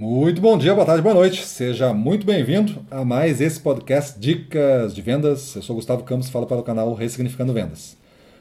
Muito 0.00 0.40
bom 0.40 0.56
dia, 0.56 0.72
boa 0.74 0.86
tarde, 0.86 1.02
boa 1.02 1.12
noite. 1.12 1.44
Seja 1.44 1.92
muito 1.92 2.24
bem-vindo 2.24 2.86
a 2.88 3.04
mais 3.04 3.40
esse 3.40 3.58
podcast 3.58 4.16
Dicas 4.16 4.94
de 4.94 5.02
Vendas. 5.02 5.56
Eu 5.56 5.62
sou 5.62 5.74
Gustavo 5.74 6.04
Campos 6.04 6.30
falo 6.30 6.46
para 6.46 6.58
o 6.58 6.62
canal 6.62 6.94
Ressignificando 6.94 7.52
Vendas. 7.52 7.96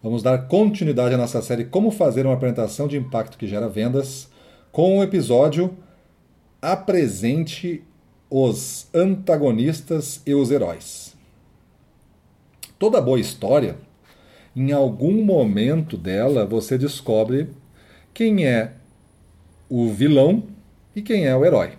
Vamos 0.00 0.22
dar 0.22 0.46
continuidade 0.46 1.12
à 1.12 1.18
nossa 1.18 1.42
série 1.42 1.64
Como 1.64 1.90
fazer 1.90 2.24
uma 2.24 2.34
apresentação 2.34 2.86
de 2.86 2.96
impacto 2.96 3.36
que 3.36 3.48
gera 3.48 3.68
vendas 3.68 4.30
com 4.70 4.98
o 4.98 5.02
episódio 5.02 5.76
Apresente 6.62 7.82
os 8.30 8.86
antagonistas 8.94 10.22
e 10.24 10.32
os 10.32 10.52
heróis. 10.52 11.16
Toda 12.78 13.00
boa 13.00 13.18
história, 13.18 13.76
em 14.54 14.70
algum 14.70 15.24
momento 15.24 15.96
dela, 15.96 16.46
você 16.46 16.78
descobre 16.78 17.48
quem 18.14 18.46
é 18.46 18.74
o 19.68 19.88
vilão 19.88 20.44
e 20.94 21.02
quem 21.02 21.26
é 21.26 21.36
o 21.36 21.44
herói. 21.44 21.72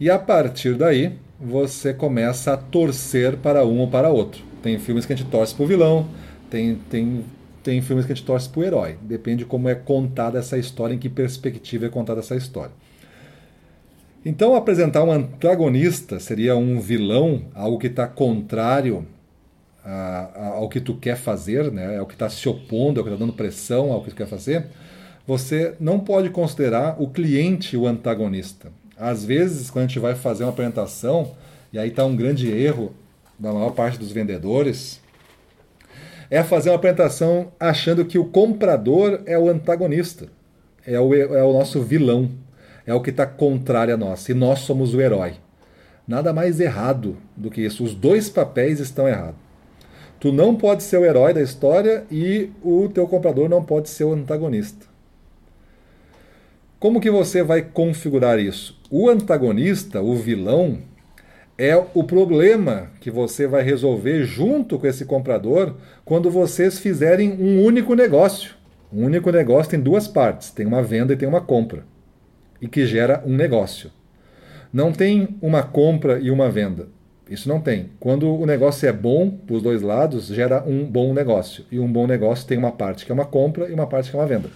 E 0.00 0.10
a 0.10 0.18
partir 0.18 0.74
daí, 0.74 1.12
você 1.40 1.92
começa 1.92 2.52
a 2.52 2.56
torcer 2.56 3.36
para 3.36 3.64
um 3.64 3.80
ou 3.80 3.88
para 3.88 4.08
outro. 4.08 4.42
Tem 4.62 4.78
filmes 4.78 5.04
que 5.04 5.12
a 5.12 5.16
gente 5.16 5.28
torce 5.28 5.54
para 5.54 5.64
o 5.64 5.66
vilão, 5.66 6.08
tem, 6.50 6.76
tem, 6.88 7.24
tem 7.62 7.82
filmes 7.82 8.06
que 8.06 8.12
a 8.12 8.14
gente 8.14 8.24
torce 8.24 8.48
para 8.48 8.60
o 8.60 8.64
herói. 8.64 8.96
Depende 9.02 9.38
de 9.38 9.44
como 9.44 9.68
é 9.68 9.74
contada 9.74 10.38
essa 10.38 10.56
história, 10.56 10.94
em 10.94 10.98
que 10.98 11.08
perspectiva 11.08 11.86
é 11.86 11.88
contada 11.88 12.20
essa 12.20 12.36
história. 12.36 12.72
Então, 14.24 14.54
apresentar 14.54 15.02
um 15.02 15.10
antagonista 15.10 16.20
seria 16.20 16.56
um 16.56 16.80
vilão, 16.80 17.42
algo 17.54 17.78
que 17.78 17.88
está 17.88 18.06
contrário 18.06 19.04
a, 19.84 20.30
a, 20.34 20.46
ao 20.54 20.68
que 20.68 20.80
tu 20.80 20.94
quer 20.94 21.16
fazer, 21.16 21.72
né? 21.72 21.98
ao 21.98 22.06
que 22.06 22.14
está 22.14 22.28
se 22.28 22.48
opondo, 22.48 23.00
ao 23.00 23.04
que 23.04 23.12
está 23.12 23.24
dando 23.24 23.32
pressão 23.32 23.90
ao 23.90 24.02
que 24.02 24.10
tu 24.10 24.16
quer 24.16 24.28
fazer. 24.28 24.66
Você 25.26 25.74
não 25.78 26.00
pode 26.00 26.30
considerar 26.30 27.00
o 27.00 27.08
cliente 27.08 27.76
o 27.76 27.86
antagonista. 27.86 28.72
Às 28.96 29.24
vezes, 29.24 29.70
quando 29.70 29.84
a 29.84 29.88
gente 29.88 29.98
vai 29.98 30.14
fazer 30.14 30.44
uma 30.44 30.50
apresentação, 30.50 31.32
e 31.72 31.78
aí 31.78 31.88
está 31.88 32.04
um 32.04 32.16
grande 32.16 32.50
erro 32.50 32.92
da 33.38 33.52
maior 33.52 33.70
parte 33.70 33.98
dos 33.98 34.12
vendedores, 34.12 35.00
é 36.30 36.42
fazer 36.42 36.70
uma 36.70 36.76
apresentação 36.76 37.52
achando 37.58 38.04
que 38.04 38.18
o 38.18 38.24
comprador 38.24 39.20
é 39.26 39.38
o 39.38 39.48
antagonista, 39.48 40.28
é 40.86 40.98
o, 40.98 41.14
é 41.14 41.42
o 41.42 41.52
nosso 41.52 41.82
vilão 41.82 42.30
é 42.86 42.92
o 42.92 43.00
que 43.00 43.10
está 43.10 43.26
contrário 43.26 43.94
a 43.94 43.96
nós, 43.96 44.28
e 44.28 44.34
nós 44.34 44.60
somos 44.60 44.94
o 44.94 45.00
herói. 45.00 45.34
Nada 46.06 46.32
mais 46.32 46.58
errado 46.58 47.16
do 47.36 47.50
que 47.50 47.60
isso. 47.60 47.84
Os 47.84 47.94
dois 47.94 48.28
papéis 48.28 48.80
estão 48.80 49.06
errados. 49.06 49.36
Tu 50.18 50.32
não 50.32 50.54
pode 50.54 50.82
ser 50.82 50.98
o 50.98 51.04
herói 51.04 51.32
da 51.32 51.40
história 51.40 52.04
e 52.10 52.50
o 52.62 52.88
teu 52.88 53.06
comprador 53.06 53.48
não 53.48 53.62
pode 53.62 53.88
ser 53.88 54.04
o 54.04 54.12
antagonista. 54.12 54.86
Como 56.82 57.00
que 57.00 57.12
você 57.12 57.44
vai 57.44 57.62
configurar 57.62 58.40
isso? 58.40 58.76
O 58.90 59.08
antagonista, 59.08 60.02
o 60.02 60.16
vilão, 60.16 60.78
é 61.56 61.76
o 61.76 62.02
problema 62.02 62.90
que 63.00 63.08
você 63.08 63.46
vai 63.46 63.62
resolver 63.62 64.24
junto 64.24 64.80
com 64.80 64.88
esse 64.88 65.04
comprador 65.04 65.76
quando 66.04 66.28
vocês 66.28 66.80
fizerem 66.80 67.34
um 67.40 67.62
único 67.64 67.94
negócio. 67.94 68.56
Um 68.92 69.04
único 69.04 69.30
negócio 69.30 69.70
tem 69.70 69.78
duas 69.78 70.08
partes: 70.08 70.50
tem 70.50 70.66
uma 70.66 70.82
venda 70.82 71.12
e 71.12 71.16
tem 71.16 71.28
uma 71.28 71.40
compra 71.40 71.84
e 72.60 72.66
que 72.66 72.84
gera 72.84 73.22
um 73.24 73.36
negócio. 73.36 73.92
Não 74.72 74.90
tem 74.90 75.38
uma 75.40 75.62
compra 75.62 76.18
e 76.18 76.32
uma 76.32 76.50
venda. 76.50 76.88
Isso 77.30 77.48
não 77.48 77.60
tem. 77.60 77.90
Quando 78.00 78.28
o 78.28 78.44
negócio 78.44 78.88
é 78.88 78.92
bom 78.92 79.30
para 79.30 79.54
os 79.54 79.62
dois 79.62 79.82
lados, 79.82 80.26
gera 80.26 80.64
um 80.66 80.84
bom 80.84 81.14
negócio. 81.14 81.64
E 81.70 81.78
um 81.78 81.86
bom 81.86 82.08
negócio 82.08 82.44
tem 82.44 82.58
uma 82.58 82.72
parte 82.72 83.06
que 83.06 83.12
é 83.12 83.14
uma 83.14 83.24
compra 83.24 83.70
e 83.70 83.72
uma 83.72 83.86
parte 83.86 84.10
que 84.10 84.16
é 84.16 84.18
uma 84.18 84.26
venda. 84.26 84.50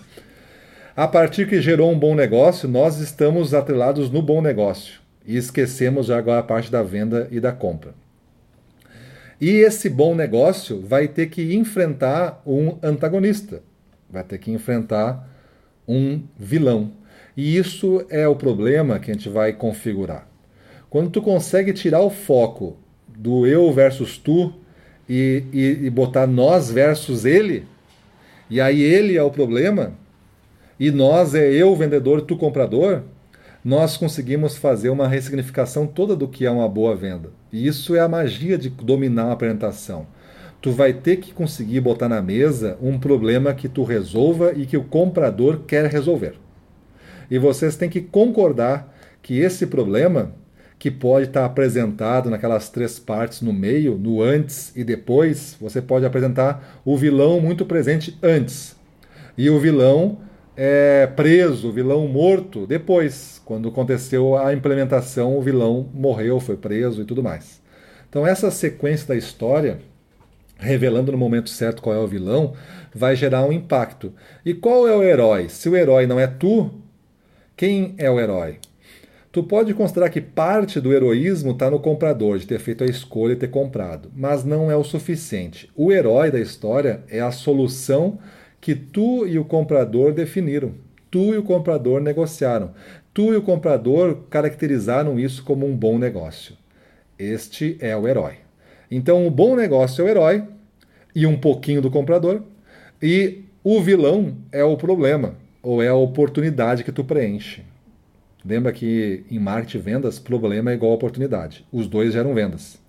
A 0.97 1.06
partir 1.06 1.47
que 1.47 1.61
gerou 1.61 1.92
um 1.92 1.98
bom 1.98 2.14
negócio, 2.14 2.66
nós 2.66 3.00
estamos 3.00 3.52
atrelados 3.52 4.11
no 4.11 4.22
bom 4.22 4.41
negócio 4.41 4.98
e 5.27 5.36
esquecemos 5.36 6.11
agora 6.11 6.41
a 6.41 6.42
parte 6.42 6.72
da 6.72 6.83
venda 6.83 7.28
e 7.30 7.39
da 7.39 7.52
compra. 7.52 7.92
E 9.39 9.50
esse 9.50 9.91
bom 9.91 10.14
negócio 10.14 10.80
vai 10.80 11.07
ter 11.07 11.27
que 11.27 11.55
enfrentar 11.55 12.40
um 12.46 12.79
antagonista, 12.83 13.62
vai 14.08 14.24
ter 14.24 14.39
que 14.39 14.51
enfrentar 14.51 15.29
um 15.86 16.23
vilão. 16.34 16.92
E 17.36 17.58
isso 17.58 18.07
é 18.08 18.27
o 18.27 18.34
problema 18.34 18.98
que 18.98 19.11
a 19.11 19.14
gente 19.14 19.28
vai 19.28 19.52
configurar. 19.52 20.27
Quando 20.89 21.11
tu 21.11 21.20
consegue 21.20 21.74
tirar 21.74 22.01
o 22.01 22.08
foco 22.08 22.78
do 23.07 23.46
eu 23.46 23.70
versus 23.70 24.17
tu 24.17 24.51
e, 25.07 25.45
e, 25.52 25.84
e 25.84 25.90
botar 25.90 26.27
nós 26.27 26.70
versus 26.70 27.27
ele, 27.27 27.67
e 28.48 28.63
aí 28.63 28.80
ele 28.80 29.14
é 29.14 29.23
o 29.23 29.30
problema, 29.30 29.92
e 30.79 30.91
nós 30.91 31.35
é 31.35 31.51
eu 31.51 31.75
vendedor, 31.75 32.23
tu 32.23 32.37
comprador, 32.37 33.03
nós 33.64 33.97
conseguimos 33.97 34.57
fazer 34.57 34.91
uma 34.91 35.09
ressignificação 35.09 35.87
toda 35.87 36.14
do 36.14 36.29
que 36.29 36.47
é 36.47 36.51
uma 36.51 36.69
boa 36.69 36.95
venda. 36.95 37.31
E 37.53 37.67
isso 37.67 37.97
é 37.97 38.01
a 38.01 38.09
magia 38.09 38.57
de 38.57 38.69
dominar 38.69 39.25
uma 39.25 39.33
apresentação. 39.33 40.07
Tu 40.61 40.70
vai 40.70 40.92
ter 40.92 41.17
que 41.17 41.33
conseguir 41.33 41.81
botar 41.81 42.09
na 42.09 42.23
mesa 42.23 42.79
um 42.81 42.98
problema 42.98 43.55
que 43.55 43.69
tu 43.69 43.83
resolva 43.83 44.53
e 44.55 44.67
que 44.67 44.77
o 44.77 44.85
comprador 44.85 45.63
quer 45.67 45.87
resolver. 45.87 46.35
E 47.31 47.39
vocês 47.39 47.75
têm 47.75 47.89
que 47.89 48.01
concordar 48.01 48.95
que 49.23 49.41
esse 49.41 49.67
problema, 49.67 50.33
que 50.79 50.91
pode 50.91 51.27
estar 51.27 51.45
apresentado 51.45 52.31
naquelas 52.31 52.69
três 52.69 52.98
partes 52.98 53.41
no 53.41 53.53
meio, 53.53 53.97
no 53.98 54.23
antes 54.23 54.73
e 54.77 54.85
depois, 54.85 55.57
você 55.61 55.83
pode 55.83 56.07
apresentar 56.07 56.81
o 56.85 56.97
vilão 56.97 57.41
muito 57.41 57.64
presente 57.64 58.17
antes. 58.23 58.77
E 59.37 59.51
o 59.51 59.58
vilão 59.58 60.19
é 60.56 61.06
preso, 61.06 61.68
o 61.68 61.72
vilão 61.72 62.08
morto 62.08 62.67
depois. 62.67 63.40
Quando 63.44 63.68
aconteceu 63.68 64.36
a 64.36 64.52
implementação, 64.55 65.36
o 65.36 65.42
vilão 65.42 65.89
morreu, 65.92 66.40
foi 66.40 66.56
preso 66.56 67.02
e 67.02 67.05
tudo 67.05 67.22
mais. 67.22 67.61
Então, 68.08 68.27
essa 68.27 68.50
sequência 68.50 69.08
da 69.08 69.16
história, 69.16 69.78
revelando 70.58 71.12
no 71.12 71.18
momento 71.18 71.50
certo 71.50 71.83
qual 71.83 71.95
é 71.95 71.98
o 71.98 72.06
vilão, 72.06 72.55
vai 72.95 73.14
gerar 73.14 73.45
um 73.45 73.52
impacto. 73.52 74.12
E 74.45 74.55
qual 74.55 74.89
é 74.89 74.96
o 74.96 75.02
herói? 75.02 75.48
Se 75.48 75.68
o 75.68 75.77
herói 75.77 76.06
não 76.06 76.18
é 76.18 76.27
tu, 76.27 76.70
quem 77.56 77.95
é 77.98 78.11
o 78.11 78.18
herói? 78.18 78.58
Tu 79.30 79.42
pode 79.42 79.74
considerar 79.74 80.08
que 80.08 80.22
parte 80.22 80.80
do 80.80 80.95
heroísmo 80.95 81.50
está 81.50 81.70
no 81.70 81.78
comprador, 81.78 82.39
de 82.39 82.46
ter 82.46 82.58
feito 82.58 82.83
a 82.83 82.86
escolha 82.86 83.34
e 83.34 83.36
ter 83.36 83.48
comprado, 83.48 84.11
mas 84.16 84.45
não 84.45 84.70
é 84.70 84.77
o 84.77 84.83
suficiente. 84.83 85.68
O 85.77 85.92
herói 85.92 86.30
da 86.30 86.40
história 86.40 87.02
é 87.11 87.20
a 87.20 87.30
solução 87.30 88.18
que 88.66 88.74
tu 88.74 89.24
e 89.28 89.38
o 89.38 89.44
comprador 89.44 90.12
definiram. 90.12 90.72
Tu 91.08 91.34
e 91.34 91.38
o 91.38 91.42
comprador 91.44 92.00
negociaram. 92.00 92.72
Tu 93.14 93.32
e 93.32 93.36
o 93.36 93.42
comprador 93.42 94.24
caracterizaram 94.28 95.20
isso 95.20 95.44
como 95.44 95.64
um 95.64 95.77
bom 95.77 95.96
negócio. 96.00 96.56
Este 97.16 97.77
é 97.78 97.96
o 97.96 98.08
herói. 98.08 98.38
Então, 98.90 99.24
o 99.24 99.30
bom 99.30 99.54
negócio 99.54 100.02
é 100.02 100.04
o 100.04 100.08
herói 100.08 100.42
e 101.14 101.28
um 101.28 101.36
pouquinho 101.38 101.80
do 101.80 101.92
comprador, 101.92 102.42
e 103.00 103.44
o 103.62 103.80
vilão 103.80 104.36
é 104.50 104.64
o 104.64 104.77
problema 104.77 105.36
ou 105.62 105.80
é 105.80 105.86
a 105.86 105.94
oportunidade 105.94 106.83
que 106.83 106.90
tu 106.90 107.04
preenche. 107.04 107.62
Lembra 108.44 108.72
que 108.72 109.22
em 109.30 109.38
marketing 109.38 109.78
vendas, 109.78 110.18
problema 110.18 110.72
é 110.72 110.74
igual 110.74 110.90
a 110.90 110.96
oportunidade. 110.96 111.64
Os 111.70 111.86
dois 111.86 112.12
geram 112.12 112.34
vendas. 112.34 112.80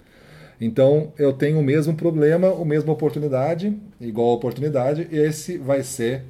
Então, 0.60 1.14
eu 1.18 1.32
tenho 1.34 1.60
o 1.60 1.64
mesmo 1.64 1.94
problema, 1.94 2.50
a 2.50 2.66
mesma 2.66 2.92
oportunidade, 2.92 3.78
igual 4.02 4.34
oportunidade, 4.34 5.08
esse 5.12 5.58
vai 5.58 5.84
ser 5.84 6.24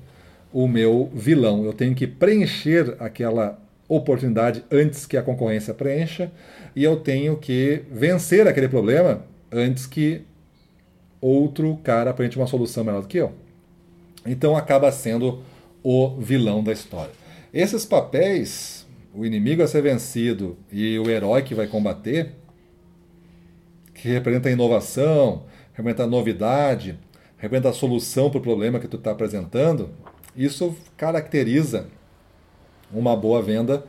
o 0.51 0.67
meu 0.67 1.09
vilão. 1.13 1.63
Eu 1.63 1.71
tenho 1.71 1.95
que 1.95 2.05
preencher 2.05 2.95
aquela 2.99 3.57
oportunidade 3.87 4.63
antes 4.69 5.05
que 5.05 5.15
a 5.15 5.21
concorrência 5.21 5.73
preencha, 5.73 6.29
e 6.75 6.83
eu 6.83 6.97
tenho 6.97 7.37
que 7.37 7.83
vencer 7.89 8.47
aquele 8.47 8.67
problema 8.67 9.21
antes 9.49 9.85
que 9.85 10.21
outro 11.21 11.79
cara 11.81 12.09
apresente 12.09 12.37
uma 12.37 12.47
solução 12.47 12.83
melhor 12.83 13.01
do 13.01 13.07
que 13.07 13.17
eu. 13.17 13.31
Então, 14.25 14.57
acaba 14.57 14.91
sendo 14.91 15.41
o 15.81 16.17
vilão 16.19 16.61
da 16.61 16.73
história. 16.73 17.13
Esses 17.53 17.85
papéis, 17.85 18.85
o 19.15 19.25
inimigo 19.25 19.63
a 19.63 19.67
ser 19.67 19.81
vencido 19.81 20.57
e 20.69 20.99
o 20.99 21.09
herói 21.09 21.43
que 21.43 21.55
vai 21.55 21.65
combater, 21.65 22.33
que 24.01 24.09
representa 24.09 24.49
a 24.49 24.51
inovação, 24.51 25.43
representa 25.73 26.03
a 26.03 26.07
novidade, 26.07 26.97
representa 27.37 27.69
a 27.69 27.73
solução 27.73 28.29
para 28.29 28.39
o 28.39 28.41
problema 28.41 28.79
que 28.79 28.87
tu 28.87 28.97
está 28.97 29.11
apresentando, 29.11 29.89
isso 30.35 30.75
caracteriza 30.95 31.87
uma 32.91 33.15
boa 33.15 33.41
venda, 33.41 33.83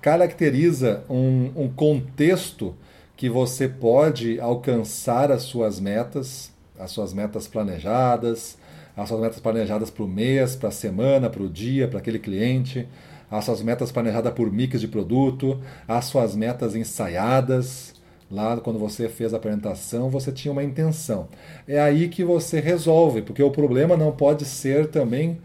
caracteriza 0.00 1.02
um, 1.08 1.50
um 1.56 1.68
contexto 1.68 2.74
que 3.16 3.28
você 3.28 3.68
pode 3.68 4.38
alcançar 4.38 5.32
as 5.32 5.42
suas 5.42 5.80
metas, 5.80 6.52
as 6.78 6.90
suas 6.90 7.14
metas 7.14 7.46
planejadas, 7.46 8.58
as 8.96 9.08
suas 9.08 9.20
metas 9.20 9.40
planejadas 9.40 9.90
para 9.90 10.04
o 10.04 10.08
mês, 10.08 10.54
para 10.54 10.68
a 10.68 10.72
semana, 10.72 11.30
para 11.30 11.42
o 11.42 11.48
dia, 11.48 11.88
para 11.88 11.98
aquele 11.98 12.18
cliente, 12.18 12.86
as 13.30 13.44
suas 13.44 13.62
metas 13.62 13.90
planejadas 13.90 14.32
por 14.34 14.52
mix 14.52 14.80
de 14.80 14.88
produto, 14.88 15.60
as 15.88 16.04
suas 16.04 16.36
metas 16.36 16.76
ensaiadas. 16.76 17.94
Lá, 18.34 18.56
quando 18.56 18.80
você 18.80 19.08
fez 19.08 19.32
a 19.32 19.36
apresentação, 19.36 20.10
você 20.10 20.32
tinha 20.32 20.50
uma 20.50 20.64
intenção. 20.64 21.28
É 21.68 21.80
aí 21.80 22.08
que 22.08 22.24
você 22.24 22.58
resolve, 22.58 23.22
porque 23.22 23.40
o 23.40 23.50
problema 23.50 23.96
não 23.96 24.10
pode 24.10 24.44
ser 24.44 24.88
também 24.88 25.38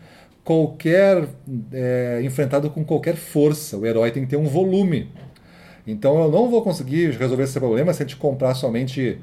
qualquer 0.43 1.27
é, 1.71 2.19
enfrentado 2.23 2.67
com 2.71 2.83
qualquer 2.83 3.15
força. 3.15 3.77
O 3.77 3.85
herói 3.85 4.09
tem 4.09 4.23
que 4.23 4.29
ter 4.29 4.37
um 4.37 4.47
volume. 4.47 5.11
Então 5.85 6.19
eu 6.19 6.31
não 6.31 6.49
vou 6.49 6.63
conseguir 6.63 7.11
resolver 7.11 7.43
esse 7.43 7.59
problema 7.59 7.93
se 7.93 8.01
a 8.01 8.05
gente 8.07 8.17
comprar 8.17 8.55
somente 8.55 9.19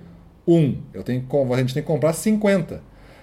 um. 0.46 0.76
Eu 0.94 1.02
tenho, 1.02 1.26
a 1.52 1.56
gente 1.58 1.74
tem 1.74 1.82
que 1.82 1.88
comprar 1.88 2.12
50. 2.12 2.80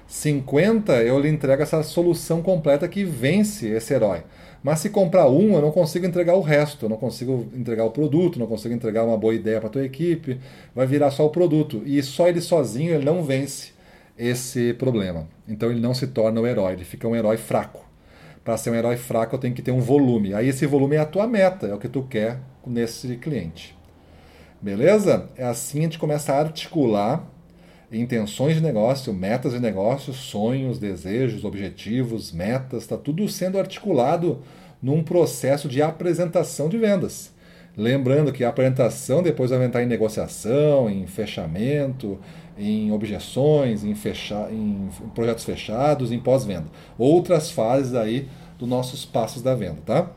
50 0.08 1.04
eu 1.04 1.20
lhe 1.20 1.30
entrego 1.30 1.64
essa 1.64 1.82
solução 1.82 2.42
completa 2.42 2.88
que 2.88 3.04
vence 3.04 3.68
esse 3.68 3.94
herói. 3.94 4.24
Mas 4.64 4.80
se 4.80 4.90
comprar 4.90 5.28
um, 5.28 5.56
eu 5.56 5.62
não 5.62 5.72
consigo 5.72 6.06
entregar 6.06 6.36
o 6.36 6.42
resto, 6.42 6.86
eu 6.86 6.90
não 6.90 6.96
consigo 6.96 7.50
entregar 7.54 7.84
o 7.84 7.92
produto, 7.92 8.40
não 8.40 8.48
consigo 8.48 8.74
entregar 8.74 9.04
uma 9.04 9.18
boa 9.18 9.36
ideia 9.36 9.60
para 9.60 9.70
tua 9.70 9.84
equipe, 9.84 10.40
vai 10.74 10.88
virar 10.88 11.12
só 11.12 11.26
o 11.26 11.30
produto. 11.30 11.82
E 11.86 12.02
só 12.02 12.30
ele 12.30 12.40
sozinho 12.40 12.94
ele 12.94 13.04
não 13.04 13.24
vence 13.24 13.74
esse 14.18 14.74
problema. 14.76 15.28
Então 15.48 15.70
ele 15.70 15.82
não 15.82 15.94
se 15.94 16.08
torna 16.08 16.40
o 16.40 16.48
herói, 16.48 16.74
ele 16.74 16.86
fica 16.86 17.08
um 17.08 17.16
herói 17.16 17.36
fraco. 17.36 17.86
Para 18.44 18.58
ser 18.58 18.70
um 18.70 18.76
herói 18.76 18.96
fraco, 18.96 19.36
eu 19.36 19.40
tenho 19.40 19.54
que 19.54 19.62
ter 19.62 19.72
um 19.72 19.82
volume. 19.82 20.34
Aí 20.34 20.48
esse 20.48 20.66
volume 20.66 20.96
é 20.96 21.00
a 21.00 21.06
tua 21.06 21.28
meta, 21.28 21.68
é 21.68 21.74
o 21.74 21.78
que 21.78 21.90
tu 21.90 22.04
quer 22.04 22.40
nesse 22.66 23.18
cliente. 23.18 23.76
Beleza? 24.62 25.30
É 25.36 25.44
assim 25.44 25.80
a 25.80 25.84
gente 25.84 26.00
começa 26.00 26.34
a 26.34 26.40
articular 26.40 27.28
intenções 27.94 28.56
de 28.56 28.62
negócio, 28.62 29.14
metas 29.14 29.54
de 29.54 29.60
negócio, 29.60 30.14
sonhos, 30.14 30.80
desejos, 30.80 31.46
objetivos, 31.46 32.32
metas, 32.32 32.84
está 32.84 32.98
tudo 32.98 33.28
sendo 33.30 33.60
articulado 33.60 34.40
num 34.82 35.04
processo 35.04 35.68
de 35.68 35.82
apresentação 35.82 36.68
de 36.68 36.78
vendas. 36.78 37.32
Lembrando 37.76 38.32
que 38.32 38.44
a 38.44 38.50
apresentação 38.50 39.24
depois 39.24 39.50
vai 39.50 39.64
entrar 39.64 39.82
em 39.82 39.88
negociação, 39.88 40.90
em 40.90 41.08
fechamento, 41.08 42.20
em 42.58 42.92
objeções, 42.92 43.84
em, 43.84 43.96
fecha... 43.96 44.48
em 44.52 44.90
projetos 45.16 45.44
fechados, 45.44 46.12
em 46.12 46.20
pós-venda. 46.20 46.68
Outras 46.98 47.50
fases 47.50 47.96
aí 47.96 48.28
dos 48.60 48.68
nossos 48.68 49.06
passos 49.06 49.42
da 49.42 49.56
venda, 49.56 49.82
tá? 49.86 50.12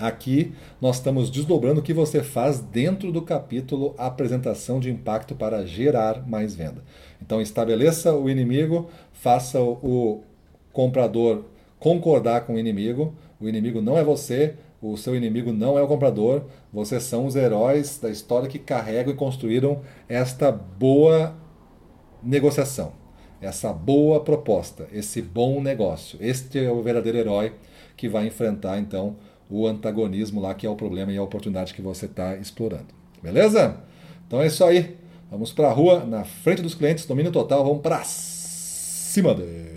Aqui 0.00 0.54
nós 0.80 0.96
estamos 0.96 1.28
desdobrando 1.30 1.80
o 1.80 1.82
que 1.82 1.92
você 1.92 2.22
faz 2.22 2.58
dentro 2.58 3.12
do 3.12 3.20
capítulo 3.20 3.94
Apresentação 3.98 4.80
de 4.80 4.90
Impacto 4.90 5.34
para 5.34 5.66
gerar 5.66 6.26
mais 6.26 6.54
venda. 6.54 6.82
Então 7.20 7.40
estabeleça 7.40 8.14
o 8.14 8.30
inimigo, 8.30 8.88
faça 9.12 9.60
o 9.60 10.22
comprador 10.72 11.44
concordar 11.78 12.46
com 12.46 12.54
o 12.54 12.58
inimigo. 12.58 13.14
O 13.38 13.46
inimigo 13.46 13.82
não 13.82 13.98
é 13.98 14.02
você, 14.02 14.54
o 14.80 14.96
seu 14.96 15.14
inimigo 15.14 15.52
não 15.52 15.78
é 15.78 15.82
o 15.82 15.86
comprador. 15.86 16.44
Vocês 16.72 17.02
são 17.02 17.26
os 17.26 17.36
heróis 17.36 17.98
da 17.98 18.08
história 18.08 18.48
que 18.48 18.58
carregam 18.58 19.12
e 19.12 19.16
construíram 19.16 19.82
esta 20.08 20.50
boa 20.50 21.36
negociação, 22.22 22.92
essa 23.38 23.70
boa 23.70 24.20
proposta, 24.20 24.86
esse 24.92 25.20
bom 25.20 25.60
negócio. 25.60 26.18
Este 26.22 26.64
é 26.64 26.70
o 26.70 26.82
verdadeiro 26.82 27.18
herói 27.18 27.52
que 27.96 28.08
vai 28.08 28.26
enfrentar 28.26 28.78
então 28.78 29.16
o 29.50 29.66
antagonismo 29.66 30.40
lá, 30.40 30.54
que 30.54 30.66
é 30.66 30.70
o 30.70 30.76
problema 30.76 31.12
e 31.12 31.16
a 31.16 31.22
oportunidade 31.22 31.74
que 31.74 31.82
você 31.82 32.06
está 32.06 32.36
explorando. 32.36 32.94
Beleza? 33.22 33.76
Então 34.26 34.40
é 34.40 34.46
isso 34.46 34.64
aí. 34.64 34.96
Vamos 35.30 35.52
para 35.52 35.68
a 35.68 35.72
rua, 35.72 36.04
na 36.04 36.24
frente 36.24 36.62
dos 36.62 36.74
clientes, 36.74 37.06
domínio 37.06 37.30
total, 37.30 37.64
vamos 37.64 37.82
para 37.82 38.02
cima 38.04 39.34
deles. 39.34 39.69